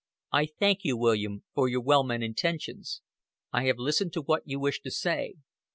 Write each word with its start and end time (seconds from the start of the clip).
"I 0.31 0.47
thank 0.47 0.83
you, 0.83 0.97
William, 0.97 1.43
for 1.53 1.69
your 1.69 1.81
well 1.81 2.03
meant 2.03 2.23
intentions. 2.23 3.03
I 3.53 3.65
have 3.65 3.77
listened 3.77 4.13
to 4.13 4.23
what 4.23 4.41
you 4.47 4.59
wished 4.59 4.81
to 4.85 4.89
say. 4.89 5.35